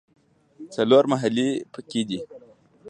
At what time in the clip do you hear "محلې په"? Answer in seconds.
1.11-1.79